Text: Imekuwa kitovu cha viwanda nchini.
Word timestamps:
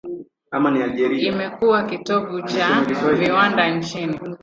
Imekuwa 1.29 1.83
kitovu 1.83 2.41
cha 2.41 2.81
viwanda 3.17 3.69
nchini. 3.75 4.19